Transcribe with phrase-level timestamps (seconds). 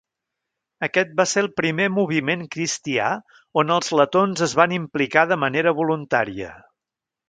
[0.87, 3.13] Aquest va ser el primer moviment cristià
[3.63, 6.57] on els letons es van implicar de manera voluntària.